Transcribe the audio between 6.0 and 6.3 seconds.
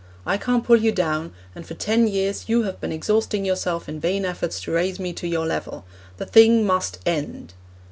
The